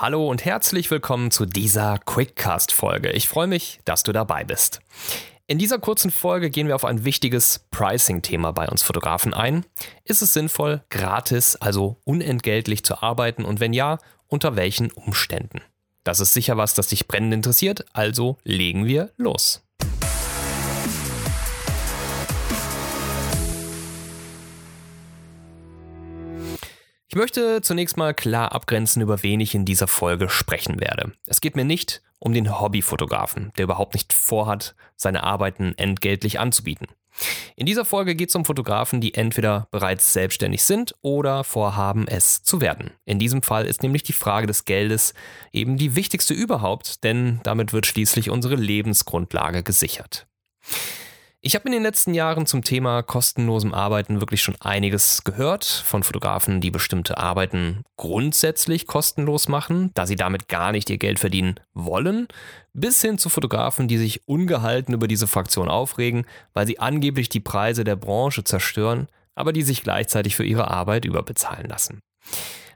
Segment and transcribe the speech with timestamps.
[0.00, 3.10] Hallo und herzlich willkommen zu dieser Quickcast-Folge.
[3.10, 4.80] Ich freue mich, dass du dabei bist.
[5.48, 9.66] In dieser kurzen Folge gehen wir auf ein wichtiges Pricing-Thema bei uns Fotografen ein.
[10.04, 13.98] Ist es sinnvoll, gratis, also unentgeltlich zu arbeiten und wenn ja,
[14.28, 15.62] unter welchen Umständen?
[16.04, 19.67] Das ist sicher was, das dich brennend interessiert, also legen wir los.
[27.10, 31.12] Ich möchte zunächst mal klar abgrenzen, über wen ich in dieser Folge sprechen werde.
[31.24, 36.86] Es geht mir nicht um den Hobbyfotografen, der überhaupt nicht vorhat, seine Arbeiten entgeltlich anzubieten.
[37.56, 42.42] In dieser Folge geht es um Fotografen, die entweder bereits selbstständig sind oder vorhaben, es
[42.42, 42.90] zu werden.
[43.06, 45.14] In diesem Fall ist nämlich die Frage des Geldes
[45.50, 50.26] eben die wichtigste überhaupt, denn damit wird schließlich unsere Lebensgrundlage gesichert.
[51.40, 56.02] Ich habe in den letzten Jahren zum Thema kostenlosem Arbeiten wirklich schon einiges gehört von
[56.02, 61.60] Fotografen, die bestimmte Arbeiten grundsätzlich kostenlos machen, da sie damit gar nicht ihr Geld verdienen
[61.74, 62.26] wollen,
[62.72, 67.38] bis hin zu Fotografen, die sich ungehalten über diese Fraktion aufregen, weil sie angeblich die
[67.38, 72.00] Preise der Branche zerstören, aber die sich gleichzeitig für ihre Arbeit überbezahlen lassen.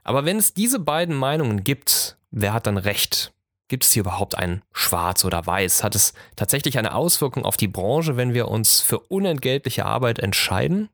[0.05, 3.32] Aber wenn es diese beiden Meinungen gibt, wer hat dann recht?
[3.67, 5.83] Gibt es hier überhaupt ein Schwarz oder Weiß?
[5.83, 10.89] Hat es tatsächlich eine Auswirkung auf die Branche, wenn wir uns für unentgeltliche Arbeit entscheiden?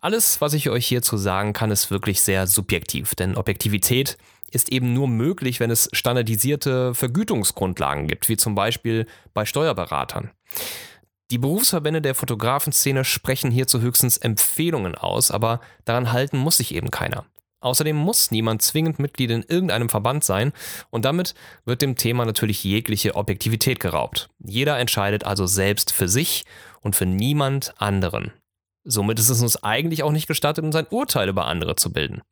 [0.00, 4.16] Alles, was ich euch hierzu sagen kann, ist wirklich sehr subjektiv, denn Objektivität
[4.50, 10.30] ist eben nur möglich, wenn es standardisierte Vergütungsgrundlagen gibt, wie zum Beispiel bei Steuerberatern.
[11.30, 16.90] Die Berufsverbände der Fotografenszene sprechen hierzu höchstens Empfehlungen aus, aber daran halten muss sich eben
[16.90, 17.24] keiner.
[17.60, 20.52] Außerdem muss niemand zwingend Mitglied in irgendeinem Verband sein
[20.90, 24.30] und damit wird dem Thema natürlich jegliche Objektivität geraubt.
[24.38, 26.44] Jeder entscheidet also selbst für sich
[26.80, 28.32] und für niemand anderen.
[28.84, 32.22] Somit ist es uns eigentlich auch nicht gestattet, uns ein Urteil über andere zu bilden.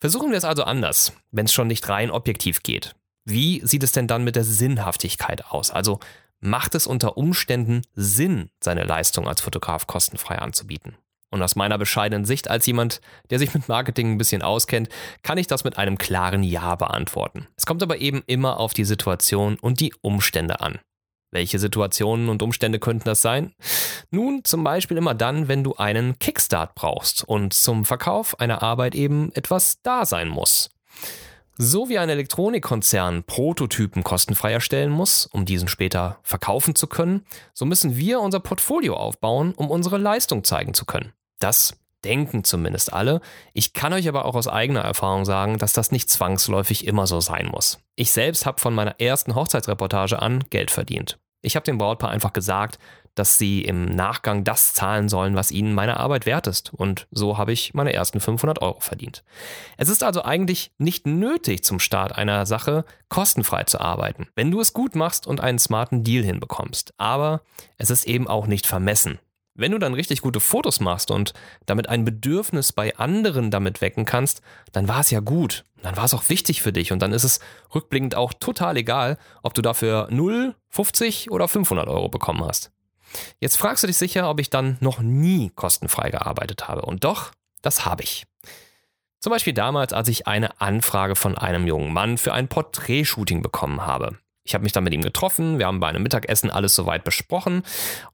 [0.00, 2.94] Versuchen wir es also anders, wenn es schon nicht rein objektiv geht.
[3.24, 5.70] Wie sieht es denn dann mit der Sinnhaftigkeit aus?
[5.70, 6.00] Also
[6.40, 10.96] macht es unter Umständen Sinn, seine Leistung als Fotograf kostenfrei anzubieten?
[11.34, 13.00] Und aus meiner bescheidenen Sicht als jemand,
[13.30, 14.88] der sich mit Marketing ein bisschen auskennt,
[15.24, 17.48] kann ich das mit einem klaren Ja beantworten.
[17.56, 20.78] Es kommt aber eben immer auf die Situation und die Umstände an.
[21.32, 23.52] Welche Situationen und Umstände könnten das sein?
[24.12, 28.94] Nun, zum Beispiel immer dann, wenn du einen Kickstart brauchst und zum Verkauf einer Arbeit
[28.94, 30.70] eben etwas da sein muss.
[31.56, 37.64] So wie ein Elektronikkonzern Prototypen kostenfrei erstellen muss, um diesen später verkaufen zu können, so
[37.64, 41.12] müssen wir unser Portfolio aufbauen, um unsere Leistung zeigen zu können.
[41.38, 43.20] Das denken zumindest alle.
[43.52, 47.20] Ich kann euch aber auch aus eigener Erfahrung sagen, dass das nicht zwangsläufig immer so
[47.20, 47.78] sein muss.
[47.96, 51.18] Ich selbst habe von meiner ersten Hochzeitsreportage an Geld verdient.
[51.42, 52.78] Ich habe dem Brautpaar einfach gesagt,
[53.14, 56.74] dass sie im Nachgang das zahlen sollen, was ihnen meine Arbeit wert ist.
[56.74, 59.22] Und so habe ich meine ersten 500 Euro verdient.
[59.76, 64.60] Es ist also eigentlich nicht nötig, zum Start einer Sache kostenfrei zu arbeiten, wenn du
[64.60, 66.94] es gut machst und einen smarten Deal hinbekommst.
[66.96, 67.42] Aber
[67.78, 69.20] es ist eben auch nicht vermessen.
[69.56, 71.32] Wenn du dann richtig gute Fotos machst und
[71.64, 74.42] damit ein Bedürfnis bei anderen damit wecken kannst,
[74.72, 75.64] dann war es ja gut.
[75.80, 77.38] Dann war es auch wichtig für dich und dann ist es
[77.72, 82.72] rückblickend auch total egal, ob du dafür 0, 50 oder 500 Euro bekommen hast.
[83.38, 86.82] Jetzt fragst du dich sicher, ob ich dann noch nie kostenfrei gearbeitet habe.
[86.82, 87.30] Und doch,
[87.62, 88.24] das habe ich.
[89.20, 93.86] Zum Beispiel damals, als ich eine Anfrage von einem jungen Mann für ein Porträtshooting bekommen
[93.86, 94.18] habe.
[94.44, 97.62] Ich habe mich dann mit ihm getroffen, wir haben bei einem Mittagessen alles soweit besprochen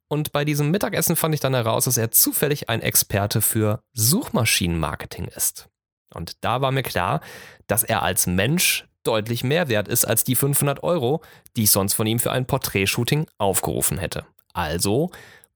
[0.09, 5.27] und bei diesem Mittagessen fand ich dann heraus, dass er zufällig ein Experte für Suchmaschinenmarketing
[5.27, 5.69] ist.
[6.15, 7.21] Und da war mir klar,
[7.67, 11.23] dass er als Mensch deutlich mehr wert ist als die 500 Euro,
[11.57, 14.27] die ich sonst von ihm für ein Porträtshooting aufgerufen hätte.
[14.53, 15.11] Also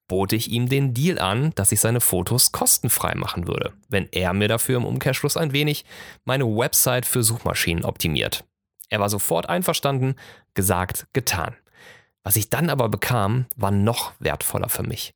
[0.09, 4.33] bot ich ihm den Deal an, dass ich seine Fotos kostenfrei machen würde, wenn er
[4.33, 5.85] mir dafür im Umkehrschluss ein wenig
[6.25, 8.45] meine Website für Suchmaschinen optimiert.
[8.95, 10.15] Er war sofort einverstanden,
[10.55, 11.57] gesagt, getan.
[12.23, 15.15] Was ich dann aber bekam, war noch wertvoller für mich.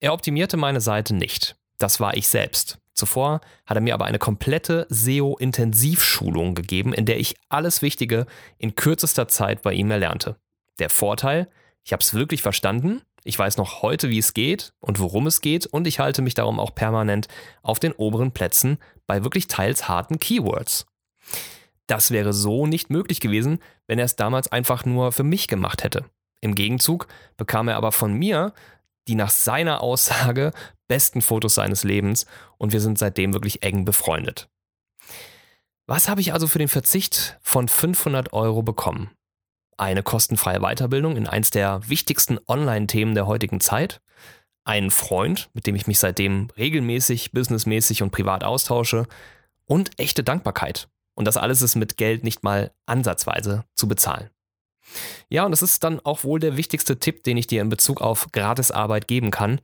[0.00, 1.54] Er optimierte meine Seite nicht.
[1.76, 2.78] Das war ich selbst.
[2.94, 8.24] Zuvor hat er mir aber eine komplette SEO-Intensivschulung gegeben, in der ich alles Wichtige
[8.56, 10.36] in kürzester Zeit bei ihm erlernte.
[10.78, 11.46] Der Vorteil,
[11.84, 15.40] ich habe es wirklich verstanden ich weiß noch heute, wie es geht und worum es
[15.40, 17.28] geht und ich halte mich darum auch permanent
[17.62, 20.86] auf den oberen Plätzen bei wirklich teils harten Keywords.
[21.90, 25.82] Das wäre so nicht möglich gewesen, wenn er es damals einfach nur für mich gemacht
[25.82, 26.04] hätte.
[26.40, 28.52] Im Gegenzug bekam er aber von mir
[29.08, 30.52] die nach seiner Aussage
[30.86, 32.26] besten Fotos seines Lebens
[32.58, 34.48] und wir sind seitdem wirklich eng befreundet.
[35.86, 39.10] Was habe ich also für den Verzicht von 500 Euro bekommen?
[39.80, 44.00] eine kostenfreie Weiterbildung in eins der wichtigsten Online-Themen der heutigen Zeit,
[44.62, 49.06] einen Freund, mit dem ich mich seitdem regelmäßig, businessmäßig und privat austausche
[49.64, 50.88] und echte Dankbarkeit.
[51.14, 54.30] Und das alles ist mit Geld nicht mal ansatzweise zu bezahlen.
[55.28, 58.00] Ja, und das ist dann auch wohl der wichtigste Tipp, den ich dir in Bezug
[58.00, 59.60] auf Gratisarbeit geben kann.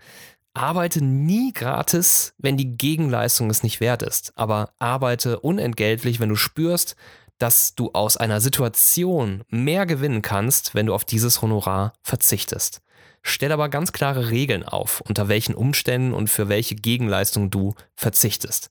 [0.55, 6.37] Arbeite nie gratis, wenn die Gegenleistung es nicht wert ist, aber arbeite unentgeltlich, wenn du
[6.37, 6.97] spürst,
[7.39, 12.81] dass du aus einer Situation mehr gewinnen kannst, wenn du auf dieses Honorar verzichtest.
[13.23, 18.71] Stell aber ganz klare Regeln auf, unter welchen Umständen und für welche Gegenleistung du verzichtest.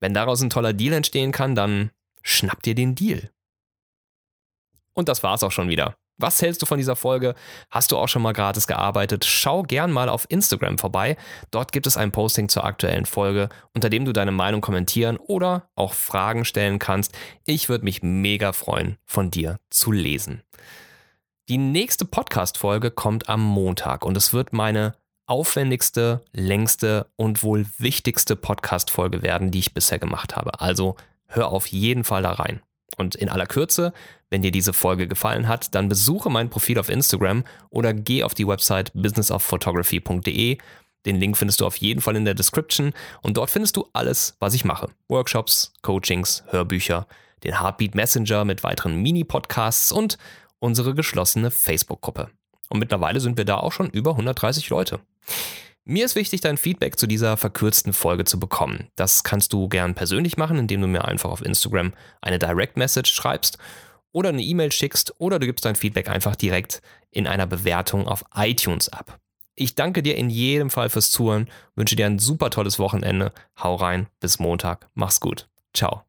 [0.00, 1.90] Wenn daraus ein toller Deal entstehen kann, dann
[2.22, 3.30] schnapp dir den Deal.
[4.94, 5.96] Und das war's auch schon wieder.
[6.18, 7.34] Was hältst du von dieser Folge?
[7.70, 9.24] Hast du auch schon mal gratis gearbeitet?
[9.24, 11.16] Schau gern mal auf Instagram vorbei.
[11.50, 15.68] Dort gibt es ein Posting zur aktuellen Folge, unter dem du deine Meinung kommentieren oder
[15.74, 17.12] auch Fragen stellen kannst.
[17.44, 20.42] Ich würde mich mega freuen, von dir zu lesen.
[21.48, 24.94] Die nächste Podcast-Folge kommt am Montag und es wird meine
[25.26, 30.60] aufwendigste, längste und wohl wichtigste Podcast-Folge werden, die ich bisher gemacht habe.
[30.60, 30.96] Also
[31.32, 32.62] hör auf jeden Fall da rein.
[32.96, 33.92] Und in aller Kürze,
[34.30, 38.34] wenn dir diese Folge gefallen hat, dann besuche mein Profil auf Instagram oder geh auf
[38.34, 40.58] die Website businessofphotography.de.
[41.04, 42.92] Den Link findest du auf jeden Fall in der Description
[43.22, 44.88] und dort findest du alles, was ich mache.
[45.08, 47.06] Workshops, Coachings, Hörbücher,
[47.44, 50.16] den Heartbeat Messenger mit weiteren Mini-Podcasts und
[50.60, 52.30] unsere geschlossene Facebook-Gruppe.
[52.68, 55.00] Und mittlerweile sind wir da auch schon über 130 Leute.
[55.84, 58.88] Mir ist wichtig, dein Feedback zu dieser verkürzten Folge zu bekommen.
[58.94, 63.12] Das kannst du gern persönlich machen, indem du mir einfach auf Instagram eine Direct Message
[63.12, 63.58] schreibst
[64.12, 68.24] oder eine E-Mail schickst oder du gibst dein Feedback einfach direkt in einer Bewertung auf
[68.34, 69.18] iTunes ab.
[69.54, 73.32] Ich danke dir in jedem Fall fürs Zuhören, wünsche dir ein super tolles Wochenende.
[73.60, 74.88] Hau rein, bis Montag.
[74.94, 75.48] Mach's gut.
[75.74, 76.04] Ciao.